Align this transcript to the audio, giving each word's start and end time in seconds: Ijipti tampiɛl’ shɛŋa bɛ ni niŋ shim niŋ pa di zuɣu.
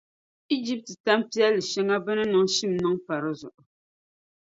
Ijipti 0.55 0.93
tampiɛl’ 1.05 1.55
shɛŋa 1.69 1.95
bɛ 2.05 2.11
ni 2.17 2.23
niŋ 2.31 2.45
shim 2.55 2.71
niŋ 2.81 2.93
pa 3.05 3.13
di 3.21 3.31
zuɣu. 3.39 3.61